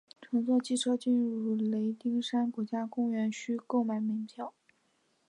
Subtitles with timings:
[0.19, 4.51] 乘坐汽车进入雷丁山国家公园需购买门票。